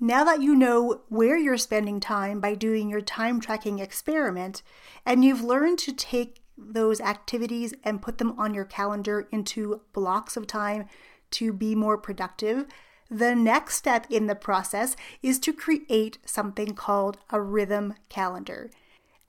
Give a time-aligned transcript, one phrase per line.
[0.00, 4.62] Now that you know where you're spending time by doing your time tracking experiment,
[5.06, 10.36] and you've learned to take those activities and put them on your calendar into blocks
[10.36, 10.86] of time
[11.32, 12.66] to be more productive,
[13.10, 18.70] the next step in the process is to create something called a rhythm calendar.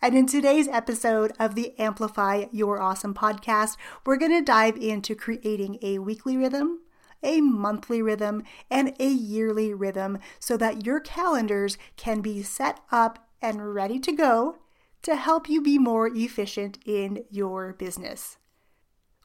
[0.02, 5.16] And in today's episode of the Amplify Your Awesome podcast, we're going to dive into
[5.16, 6.80] creating a weekly rhythm,
[7.24, 13.28] a monthly rhythm, and a yearly rhythm so that your calendars can be set up
[13.42, 14.58] and ready to go
[15.02, 18.38] to help you be more efficient in your business.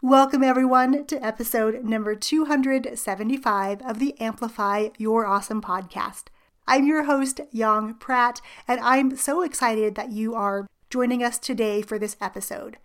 [0.02, 6.24] Welcome, everyone, to episode number 275 of the Amplify Your Awesome podcast.
[6.68, 11.82] I'm your host, Yong Pratt, and I'm so excited that you are joining us today
[11.82, 12.76] for this episode.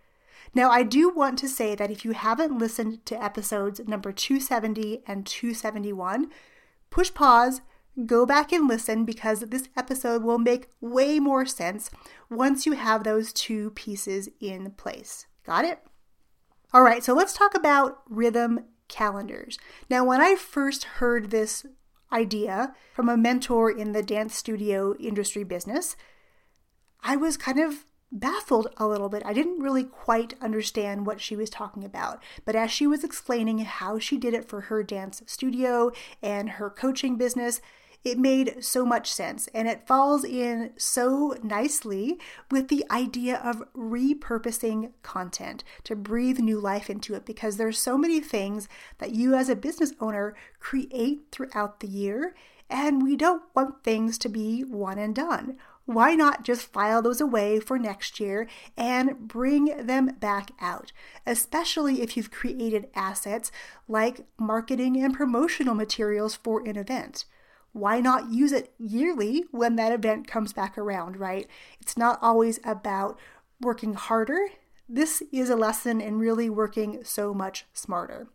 [0.55, 5.01] Now, I do want to say that if you haven't listened to episodes number 270
[5.07, 6.29] and 271,
[6.91, 7.61] push pause,
[8.05, 11.89] go back and listen because this episode will make way more sense
[12.29, 15.25] once you have those two pieces in place.
[15.45, 15.79] Got it?
[16.71, 19.57] All right, so let's talk about rhythm calendars.
[19.89, 21.65] Now, when I first heard this
[22.11, 25.95] idea from a mentor in the dance studio industry business,
[27.01, 29.23] I was kind of baffled a little bit.
[29.25, 32.21] I didn't really quite understand what she was talking about.
[32.45, 36.69] But as she was explaining how she did it for her dance studio and her
[36.69, 37.59] coaching business,
[38.03, 42.19] it made so much sense and it falls in so nicely
[42.51, 47.97] with the idea of repurposing content to breathe new life into it because there's so
[47.97, 52.35] many things that you as a business owner create throughout the year
[52.69, 55.57] and we don't want things to be one and done.
[55.85, 58.47] Why not just file those away for next year
[58.77, 60.93] and bring them back out,
[61.25, 63.51] especially if you've created assets
[63.87, 67.25] like marketing and promotional materials for an event?
[67.73, 71.47] why not use it yearly when that event comes back around, right?
[71.81, 73.19] It's not always about
[73.59, 74.39] working harder.
[74.87, 78.27] This is a lesson in really working so much smarter.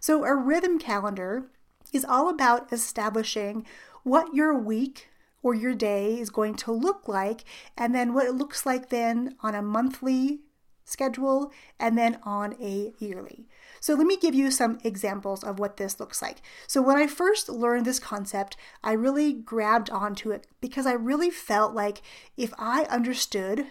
[0.00, 1.50] So, a rhythm calendar
[1.92, 3.66] is all about establishing
[4.02, 5.08] what your week
[5.42, 7.44] or your day is going to look like,
[7.76, 10.40] and then what it looks like then on a monthly
[10.84, 13.46] schedule and then on a yearly.
[13.80, 16.42] So let me give you some examples of what this looks like.
[16.66, 21.30] So when I first learned this concept, I really grabbed onto it because I really
[21.30, 22.02] felt like
[22.36, 23.66] if I understood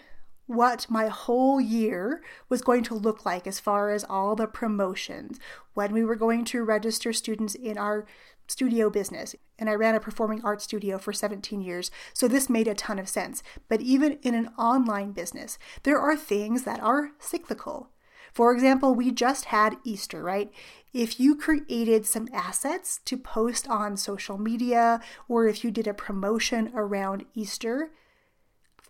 [0.48, 5.38] what my whole year was going to look like as far as all the promotions,
[5.74, 8.06] when we were going to register students in our
[8.48, 9.36] studio business.
[9.58, 12.98] And I ran a performing arts studio for 17 years, so this made a ton
[12.98, 13.42] of sense.
[13.68, 17.90] But even in an online business, there are things that are cyclical.
[18.32, 20.50] For example, we just had Easter, right?
[20.94, 25.94] If you created some assets to post on social media, or if you did a
[25.94, 27.90] promotion around Easter,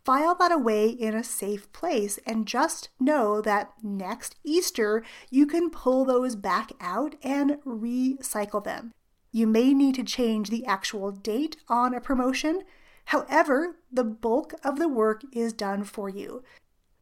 [0.08, 5.68] file that away in a safe place and just know that next Easter you can
[5.68, 8.94] pull those back out and recycle them.
[9.32, 12.62] You may need to change the actual date on a promotion.
[13.04, 16.42] However, the bulk of the work is done for you.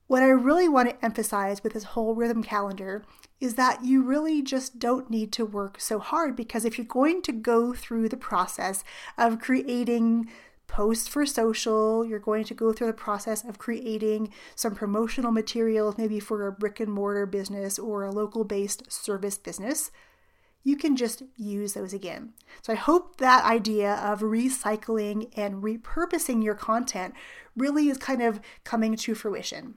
[0.08, 3.04] What I really want to emphasize with this whole rhythm calendar
[3.40, 7.22] is that you really just don't need to work so hard because if you're going
[7.22, 8.82] to go through the process
[9.16, 10.28] of creating
[10.66, 15.98] posts for social, you're going to go through the process of creating some promotional materials,
[15.98, 19.90] maybe for a brick and mortar business or a local based service business,
[20.66, 22.32] you can just use those again.
[22.60, 27.14] So I hope that idea of recycling and repurposing your content
[27.56, 29.76] really is kind of coming to fruition.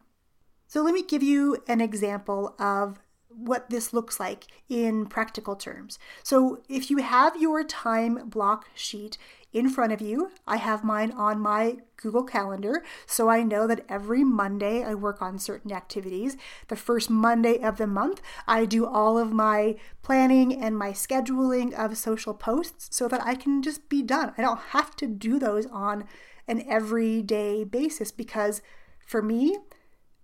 [0.67, 5.99] So let me give you an example of what this looks like in practical terms.
[6.23, 9.17] So if you have your time block sheet
[9.51, 13.83] in front of you, I have mine on my Google Calendar, so I know that
[13.89, 16.37] every Monday I work on certain activities.
[16.67, 21.73] The first Monday of the month, I do all of my planning and my scheduling
[21.73, 24.33] of social posts so that I can just be done.
[24.37, 26.05] I don't have to do those on
[26.47, 28.61] an everyday basis because
[29.05, 29.57] for me,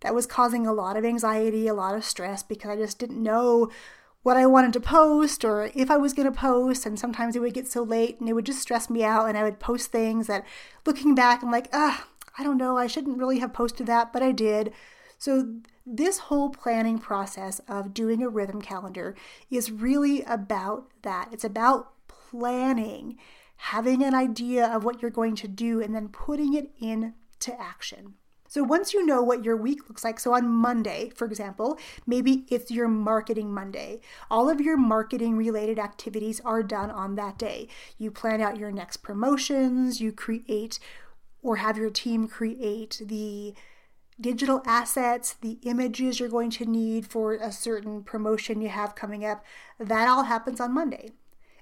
[0.02, 3.22] that was causing a lot of anxiety, a lot of stress because I just didn't
[3.22, 3.72] know
[4.26, 6.88] what I wanted to post or if I was going to post.
[6.88, 9.28] And sometimes it would get so late and it would just stress me out.
[9.30, 10.44] And I would post things that
[10.84, 14.24] looking back, I'm like, ah, I don't know, I shouldn't really have posted that, but
[14.24, 14.74] I did.
[15.20, 15.54] So,
[15.86, 19.16] this whole planning process of doing a rhythm calendar
[19.52, 21.30] is really about that.
[21.32, 23.20] It's about planning,
[23.58, 28.16] having an idea of what you're going to do, and then putting it into action.
[28.48, 32.46] So once you know what your week looks like, so on Monday, for example, maybe
[32.50, 34.02] it's your marketing Monday.
[34.30, 37.68] All of your marketing related activities are done on that day.
[37.98, 40.80] You plan out your next promotions, you create
[41.42, 43.54] or have your team create the
[44.20, 49.26] digital assets, the images you're going to need for a certain promotion you have coming
[49.26, 49.44] up.
[49.80, 51.12] That all happens on Monday.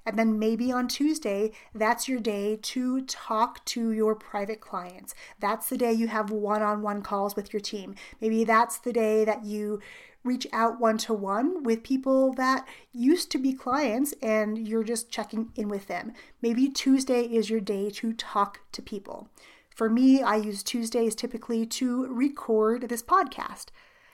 [0.06, 5.14] And then maybe on Tuesday, that's your day to talk to your private clients.
[5.40, 7.94] That's the day you have one on one calls with your team.
[8.20, 9.80] Maybe that's the day that you
[10.22, 15.10] reach out one to one with people that used to be clients and you're just
[15.10, 16.12] checking in with them.
[16.40, 19.28] Maybe Tuesday is your day to talk to people.
[19.74, 23.66] For me, I use Tuesdays typically to record this podcast.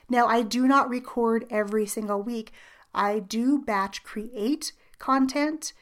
[0.08, 2.52] Now, I do not record every single week.
[2.92, 5.72] I do batch create content.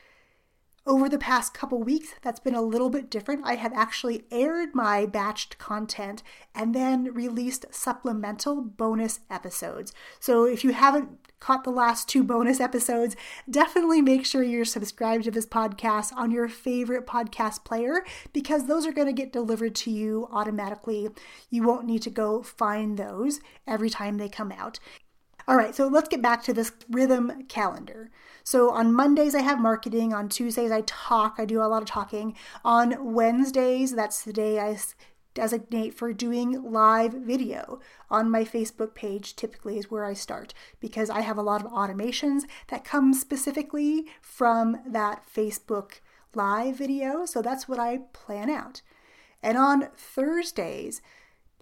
[0.87, 3.43] Over the past couple weeks, that's been a little bit different.
[3.45, 6.23] I have actually aired my batched content
[6.55, 9.93] and then released supplemental bonus episodes.
[10.19, 13.17] So if you haven't caught the last two bonus episodes,
[13.51, 18.87] definitely make sure you're subscribed to this podcast on your favorite podcast player because those
[18.87, 21.11] are going to get delivered to you automatically.
[21.51, 24.81] You won't need to go find those every time they come out.
[25.49, 28.11] All right, so let's get back to this rhythm calendar.
[28.45, 30.13] So on Mondays, I have marketing.
[30.13, 31.37] On Tuesdays, I talk.
[31.39, 32.37] I do a lot of talking.
[32.67, 34.77] On Wednesdays, that's the day I
[35.33, 37.81] designate for doing live video
[38.11, 41.71] on my Facebook page typically is where I start because I have a lot of
[41.71, 46.01] automations that come specifically from that Facebook
[46.35, 47.25] live video.
[47.25, 48.83] So that's what I plan out.
[49.43, 51.01] And on Thursdays,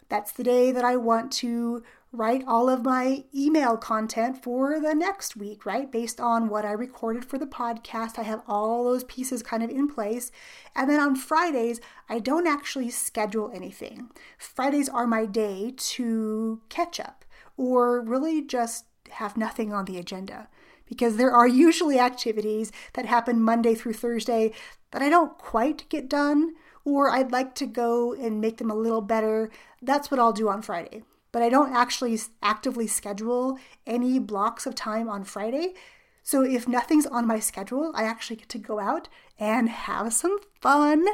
[0.08, 1.82] that's the day that I want to
[2.12, 5.90] write all of my email content for the next week, right?
[5.90, 8.18] Based on what I recorded for the podcast.
[8.18, 10.30] I have all those pieces kind of in place.
[10.74, 14.08] And then on Fridays, I don't actually schedule anything.
[14.38, 17.24] Fridays are my day to catch up
[17.56, 20.48] or really just have nothing on the agenda
[20.86, 24.52] because there are usually activities that happen Monday through Thursday
[24.92, 26.54] that I don't quite get done
[26.86, 29.50] or I'd like to go and make them a little better.
[29.86, 31.02] That's what I'll do on Friday
[31.36, 35.74] but I don't actually actively schedule any blocks of time on Friday.
[36.22, 40.38] So if nothing's on my schedule, I actually get to go out and have some
[40.62, 41.04] fun,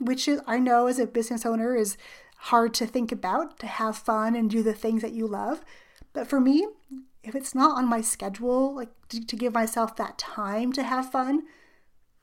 [0.00, 1.98] which is, I know as a business owner is
[2.38, 5.62] hard to think about to have fun and do the things that you love.
[6.14, 6.66] But for me,
[7.22, 11.12] if it's not on my schedule, like to, to give myself that time to have
[11.12, 11.42] fun,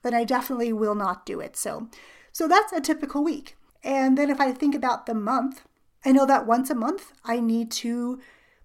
[0.02, 1.56] then I definitely will not do it.
[1.56, 1.88] So,
[2.32, 3.56] so that's a typical week.
[3.84, 5.62] And then if I think about the month,
[6.06, 8.20] I know that once a month I need to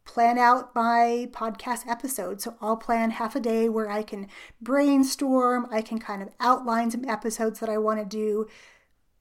[0.04, 2.40] plan out my podcast episode.
[2.40, 4.26] So I'll plan half a day where I can
[4.60, 8.46] brainstorm, I can kind of outline some episodes that I want to do,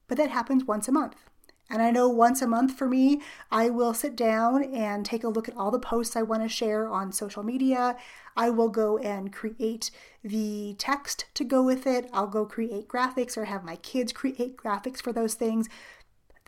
[0.08, 1.16] but that happens once a month.
[1.70, 3.20] And I know once a month for me,
[3.50, 6.48] I will sit down and take a look at all the posts I want to
[6.48, 7.96] share on social media.
[8.34, 9.90] I will go and create
[10.24, 12.08] the text to go with it.
[12.12, 15.68] I'll go create graphics or have my kids create graphics for those things.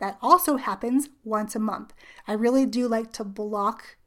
[0.01, 1.93] That also happens once a month.
[2.27, 3.97] I really do like to block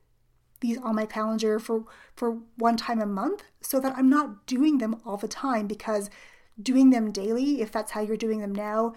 [0.60, 1.84] these on my calendar for
[2.16, 6.10] for one time a month so that I'm not doing them all the time because
[6.60, 8.94] doing them daily, if that's how you're doing them now,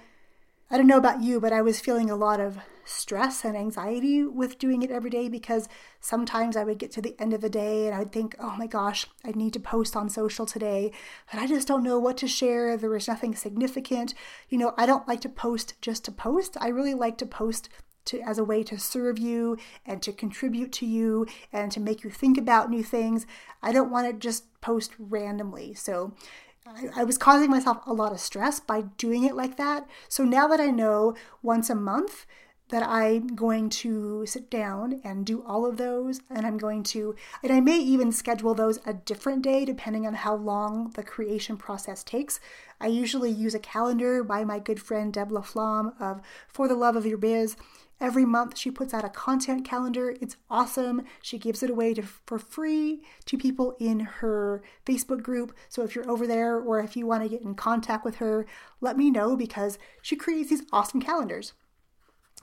[0.69, 4.24] I don't know about you, but I was feeling a lot of stress and anxiety
[4.24, 5.69] with doing it every day because
[6.02, 8.56] sometimes I would get to the end of the day and I would think, oh
[8.58, 10.92] my gosh, I need to post on social today,
[11.31, 12.75] but I just don't know what to share.
[12.75, 14.14] There was nothing significant.
[14.50, 16.58] You know, I don't like to post just to post.
[16.60, 17.70] I really like to post
[18.06, 22.03] to, as a way to serve you and to contribute to you and to make
[22.03, 23.25] you think about new things.
[23.62, 25.74] I don't want to just post randomly.
[25.74, 26.13] So
[26.95, 29.88] I, was causing myself a lot of stress by doing it like that.
[30.07, 32.25] So now that I know once a month,
[32.69, 36.21] that I'm going to sit down and do all of those.
[36.29, 40.15] And I'm going to, and I may even schedule those a different day depending on
[40.15, 42.39] how long the creation process takes.
[42.81, 46.95] I usually use a calendar by my good friend Deb LaFlamme of For the Love
[46.95, 47.55] of Your Biz.
[48.00, 50.16] Every month, she puts out a content calendar.
[50.22, 51.04] It's awesome.
[51.22, 55.56] She gives it away to, for free to people in her Facebook group.
[55.68, 58.46] So if you're over there or if you want to get in contact with her,
[58.82, 61.54] let me know because she creates these awesome calendars.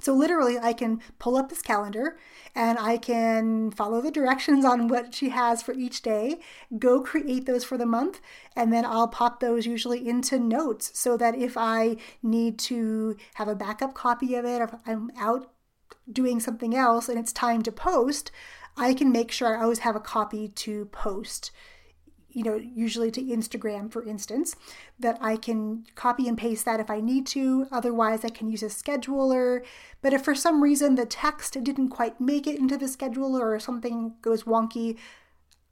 [0.01, 2.19] So literally, I can pull up this calendar
[2.55, 6.41] and I can follow the directions on what she has for each day,
[6.79, 8.21] go create those for the month,
[8.55, 13.49] and then I'll pop those usually into notes so that if I need to have
[13.49, 15.51] a backup copy of it, if I'm out
[16.11, 18.31] doing something else and it's time to post,
[18.77, 21.51] I can make sure I always have a copy to post
[22.35, 24.57] you know, usually to Instagram, for instance,
[24.99, 27.67] that I can copy and paste that if I need to.
[27.71, 29.65] Otherwise, I can use a scheduler.
[30.03, 33.59] But if for some reason the text didn't quite make it into the scheduler or
[33.61, 34.99] something goes wonky,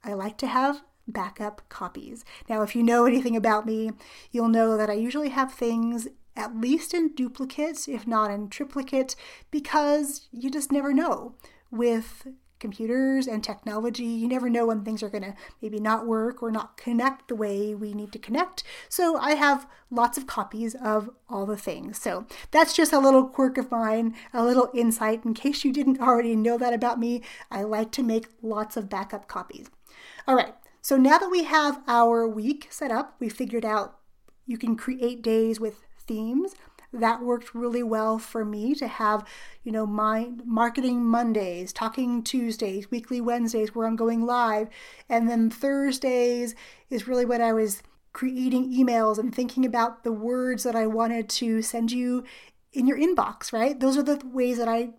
[0.03, 2.23] I like to have backup copies.
[2.49, 3.91] Now, if you know anything about me,
[4.31, 9.15] you'll know that I usually have things at least in duplicate, if not in triplicate,
[9.51, 11.35] because you just never know
[11.69, 12.25] with
[12.63, 14.05] computers and technology.
[14.05, 17.35] You never know when things are going to maybe not work or not connect the
[17.35, 18.63] way we need to connect.
[18.87, 21.99] So I have lots of copies of all the things.
[22.01, 25.99] So that's just a little quirk of mine, a little insight in case you didn't
[25.99, 27.21] already know that about me.
[27.51, 29.69] I like to make lots of backup copies.
[30.25, 30.55] All right.
[30.81, 33.97] So now that we have our week set up, we figured out
[34.45, 36.55] you can create days with themes
[36.93, 39.25] that worked really well for me to have,
[39.63, 44.69] you know, my marketing Mondays, talking Tuesdays, weekly Wednesdays where I'm going live,
[45.09, 46.55] and then Thursdays
[46.89, 47.81] is really when I was
[48.13, 52.23] creating emails and thinking about the words that I wanted to send you
[52.71, 53.79] in your inbox, right?
[53.79, 54.91] Those are the ways that I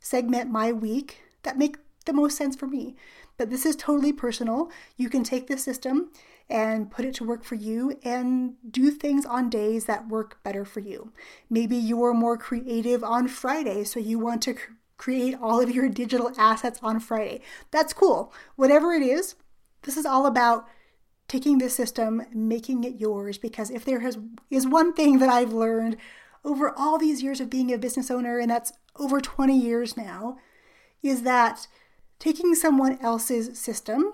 [0.00, 2.96] segment my week that make the most sense for me.
[3.36, 4.70] But this is totally personal.
[4.96, 6.10] You can take this system
[6.48, 10.64] and put it to work for you and do things on days that work better
[10.64, 11.12] for you.
[11.48, 14.54] Maybe you're more creative on Friday, so you want to
[14.96, 17.40] create all of your digital assets on Friday.
[17.70, 18.32] That's cool.
[18.56, 19.34] Whatever it is,
[19.82, 20.68] this is all about
[21.28, 24.18] taking this system, making it yours because if there has
[24.50, 25.96] is one thing that I've learned
[26.44, 30.38] over all these years of being a business owner and that's over 20 years now
[31.02, 31.66] is that
[32.18, 34.12] taking someone else's system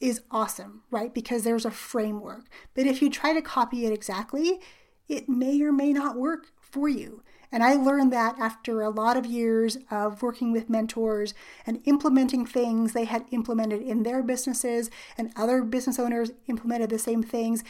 [0.00, 1.12] is awesome, right?
[1.12, 2.46] Because there's a framework.
[2.74, 4.60] But if you try to copy it exactly,
[5.08, 7.22] it may or may not work for you.
[7.52, 11.34] And I learned that after a lot of years of working with mentors
[11.66, 14.88] and implementing things they had implemented in their businesses,
[15.18, 17.64] and other business owners implemented the same things,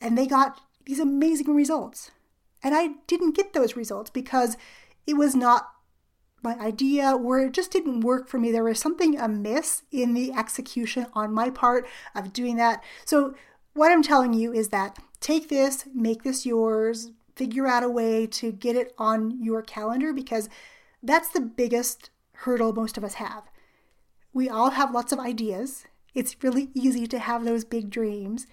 [0.00, 2.10] and they got these amazing results.
[2.62, 4.56] And I didn't get those results because
[5.06, 5.68] it was not
[6.46, 8.52] my idea where it just didn't work for me.
[8.52, 12.84] There was something amiss in the execution on my part of doing that.
[13.04, 13.34] So,
[13.74, 18.26] what I'm telling you is that take this, make this yours, figure out a way
[18.28, 20.48] to get it on your calendar because
[21.02, 23.42] that's the biggest hurdle most of us have.
[24.32, 25.84] We all have lots of ideas.
[26.14, 28.46] It's really easy to have those big dreams,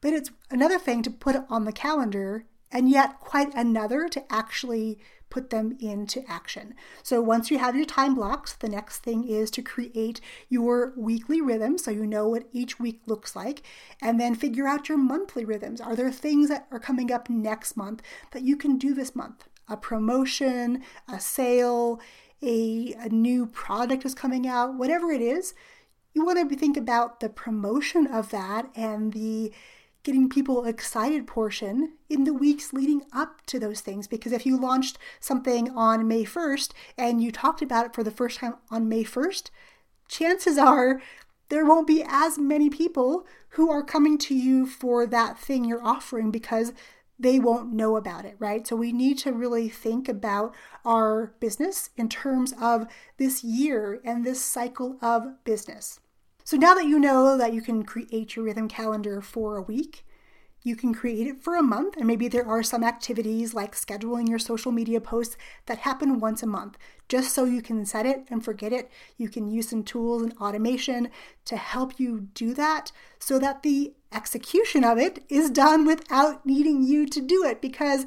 [0.00, 4.32] but it's another thing to put it on the calendar and yet quite another to
[4.32, 4.98] actually
[5.30, 6.74] put them into action.
[7.04, 11.40] So once you have your time blocks, the next thing is to create your weekly
[11.40, 13.62] rhythm so you know what each week looks like,
[14.02, 15.80] and then figure out your monthly rhythms.
[15.80, 19.48] Are there things that are coming up next month that you can do this month?
[19.68, 22.00] A promotion, a sale,
[22.42, 25.54] a, a new product is coming out, whatever it is,
[26.12, 29.52] you want to think about the promotion of that and the
[30.02, 34.06] getting people excited portion in the weeks leading up to those things.
[34.06, 38.10] Because if you launched something on May 1st and you talked about it for the
[38.10, 39.50] first time on May 1st,
[40.08, 41.00] chances are
[41.50, 45.82] there won't be as many people who are coming to you for that thing you're
[45.82, 46.72] offering because
[47.18, 48.66] they won't know about it, right?
[48.66, 50.54] So we need to really think about
[50.86, 52.86] our business in terms of
[53.18, 56.00] this year and this cycle of business.
[56.50, 60.04] So now that you know that you can create your rhythm calendar for a week,
[60.64, 64.28] you can create it for a month, and maybe there are some activities like scheduling
[64.28, 66.76] your social media posts that happen once a month.
[67.08, 70.36] Just so you can set it and forget it, you can use some tools and
[70.38, 71.10] automation
[71.44, 72.90] to help you do that
[73.20, 78.06] so that the execution of it is done without needing you to do it because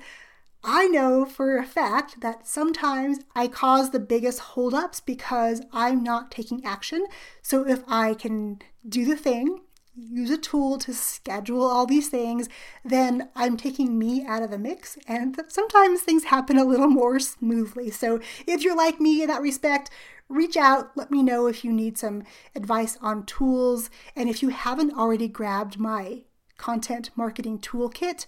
[0.64, 6.32] I know for a fact that sometimes I cause the biggest holdups because I'm not
[6.32, 7.06] taking action.
[7.42, 9.60] So if I can do the thing,
[9.96, 12.48] use a tool to schedule all these things,
[12.86, 14.98] then I'm taking me out of the mix.
[15.06, 17.92] And sometimes things happen a little more smoothly.
[17.92, 19.90] So if you're like me in that respect,
[20.30, 20.96] reach out.
[20.96, 22.24] Let me know if you need some
[22.56, 23.90] advice on tools.
[24.16, 26.22] And if you haven't already grabbed my
[26.58, 28.26] content marketing toolkit,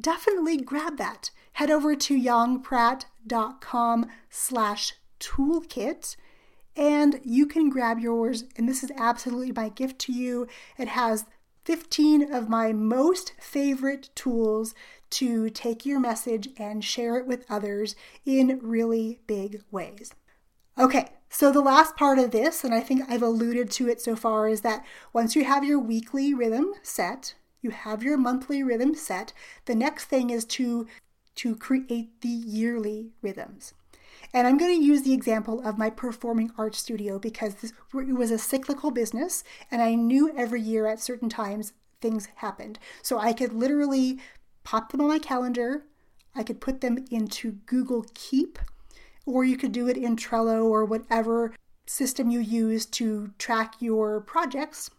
[0.00, 6.16] definitely grab that head over to yongpratt.com slash toolkit
[6.76, 8.44] and you can grab yours.
[8.56, 10.48] And this is absolutely my gift to you.
[10.76, 11.24] It has
[11.64, 14.74] 15 of my most favorite tools
[15.10, 17.94] to take your message and share it with others
[18.26, 20.12] in really big ways.
[20.76, 24.16] Okay, so the last part of this, and I think I've alluded to it so
[24.16, 27.34] far, is that once you have your weekly rhythm set,
[27.64, 29.32] you have your monthly rhythm set,
[29.64, 30.86] the next thing is to
[31.36, 33.74] to create the yearly rhythms.
[34.32, 38.14] And I'm going to use the example of my performing arts studio because this, it
[38.14, 42.78] was a cyclical business, and I knew every year at certain times things happened.
[43.02, 44.20] So I could literally
[44.62, 45.84] pop them on my calendar.
[46.34, 48.58] I could put them into Google Keep,
[49.26, 51.52] or you could do it in Trello or whatever
[51.86, 54.90] system you use to track your projects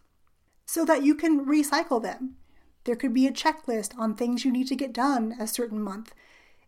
[0.66, 2.36] so that you can recycle them.
[2.86, 6.14] There could be a checklist on things you need to get done a certain month,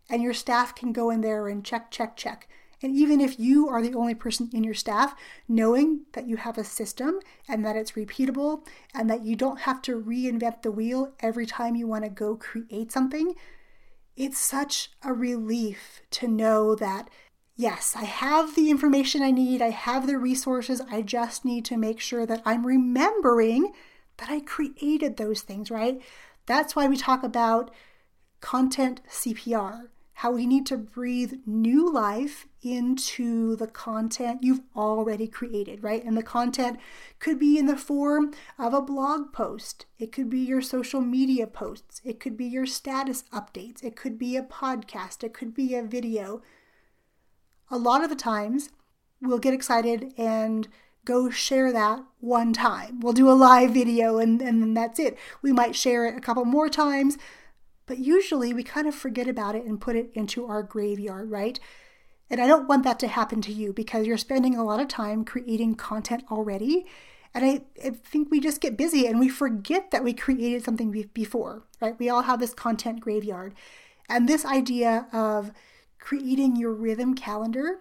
[0.09, 2.49] and your staff can go in there and check, check, check.
[2.81, 5.15] And even if you are the only person in your staff,
[5.47, 9.81] knowing that you have a system and that it's repeatable and that you don't have
[9.83, 13.35] to reinvent the wheel every time you want to go create something,
[14.17, 17.09] it's such a relief to know that,
[17.55, 21.77] yes, I have the information I need, I have the resources, I just need to
[21.77, 23.71] make sure that I'm remembering
[24.19, 26.01] that I created those things, right?
[26.45, 27.71] That's why we talk about
[28.41, 29.87] content CPR
[30.19, 36.03] how we need to breathe new life into the content you've already created, right?
[36.03, 36.77] And the content
[37.19, 41.47] could be in the form of a blog post, it could be your social media
[41.47, 45.73] posts, it could be your status updates, it could be a podcast, it could be
[45.73, 46.41] a video.
[47.71, 48.71] A lot of the times,
[49.21, 50.67] we'll get excited and
[51.09, 52.99] go share that one time.
[52.99, 55.17] We'll do a live video and, and that's it.
[55.41, 57.17] We might share it a couple more times,
[57.87, 61.59] but usually we kind of forget about it and put it into our graveyard, right?
[62.29, 64.87] And I don't want that to happen to you because you're spending a lot of
[64.87, 66.85] time creating content already.
[67.33, 70.91] And I, I think we just get busy and we forget that we created something
[71.11, 71.97] before, right?
[71.97, 73.55] We all have this content graveyard.
[74.07, 75.53] And this idea of
[75.97, 77.79] creating your rhythm calendar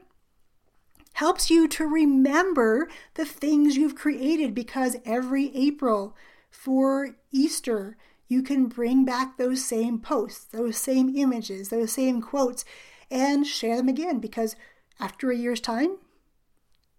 [1.19, 6.15] helps you to remember the things you've created because every April
[6.49, 7.97] for Easter,
[8.29, 12.65] you can bring back those same posts, those same images, those same quotes,
[13.11, 14.55] and share them again because
[15.01, 15.97] after a year's time,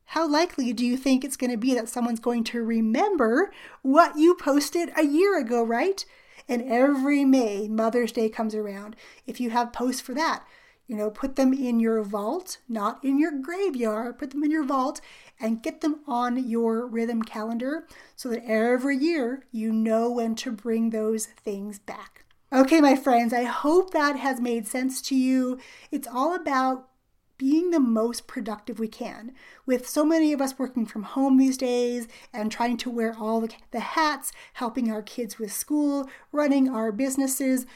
[0.08, 4.18] how likely do you think it's going to be that someone's going to remember what
[4.18, 6.04] you posted a year ago, right?
[6.46, 8.98] And every May, Mother's Day comes around.
[9.26, 10.44] If you have posts for that,
[10.90, 14.64] you know, put them in your vault, not in your graveyard, put them in your
[14.64, 15.00] vault
[15.40, 20.52] and get them on your rhythm calendar so that every year you know when to
[20.52, 22.26] bring those things back.
[22.52, 25.60] Okay, my friends, I hope that has made sense to you.
[25.92, 26.90] It's all about
[27.38, 29.32] being the most productive we can.
[29.68, 33.48] With so many of us working from home these days and trying to wear all
[33.72, 37.68] the, hats, helping our kids with school, running our businesses,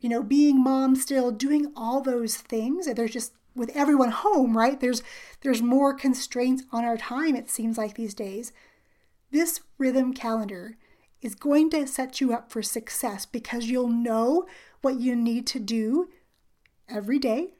[0.00, 2.92] you know, being mom still, doing all those things.
[2.92, 4.78] There's just with everyone home, right?
[4.78, 5.02] There's
[5.40, 8.52] there's more constraints on our time it seems like these days.
[9.30, 10.76] This rhythm calendar
[11.22, 14.46] is going to set you up for success because you'll know
[14.82, 16.08] what you need to do
[16.88, 17.54] every day.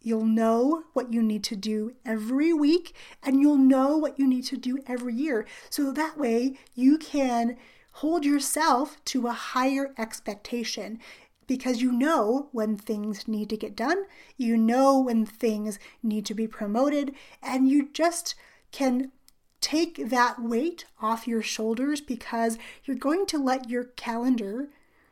[0.00, 4.44] You'll know what you need to do every week and you'll know what you need
[4.46, 5.46] to do every year.
[5.70, 7.56] So that way you can
[7.98, 10.98] hold yourself to a higher expectation
[11.46, 14.04] because you know when things need to get done,
[14.36, 18.34] you know when things need to be promoted, and you just
[18.72, 19.12] can
[19.60, 24.68] take that weight off your shoulders because you're going to let your calendar,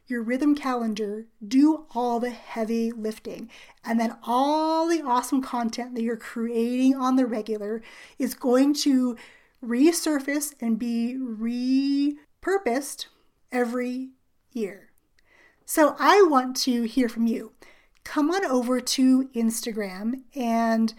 [0.07, 3.49] your rhythm calendar, do all the heavy lifting.
[3.83, 7.83] And then all the awesome content that you're creating on the regular
[8.19, 9.17] is going to
[9.65, 11.17] resurface and be
[12.45, 13.07] repurposed
[13.51, 14.11] every
[14.53, 14.92] year.
[15.65, 17.53] So I want to hear from you.
[18.05, 20.93] Come on over to Instagram and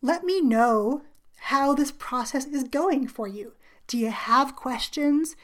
[0.00, 1.02] let me know
[1.36, 3.52] how this process is going for you.
[3.86, 5.36] Do you have questions?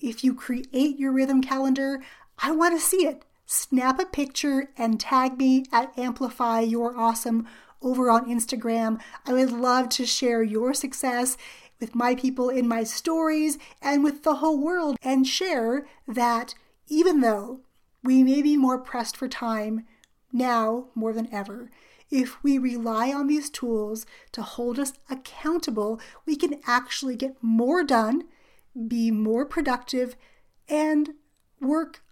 [0.00, 2.00] If you create your rhythm calendar,
[2.38, 3.24] I want to see it.
[3.46, 7.46] Snap a picture and tag me at Amplify Your Awesome
[7.82, 9.00] over on Instagram.
[9.26, 11.36] I would love to share your success
[11.80, 16.54] with my people in my stories and with the whole world and share that
[16.88, 17.60] even though
[18.02, 19.86] we may be more pressed for time
[20.32, 21.70] now more than ever.
[22.10, 27.84] If we rely on these tools to hold us accountable, we can actually get more
[27.84, 28.24] done,
[28.88, 30.16] be more productive,
[30.68, 31.10] and
[31.60, 32.02] work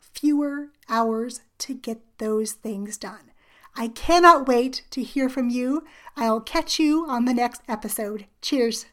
[0.00, 3.30] fewer hours to get those things done.
[3.76, 5.84] I cannot wait to hear from you.
[6.16, 8.26] I'll catch you on the next episode.
[8.40, 8.86] Cheers.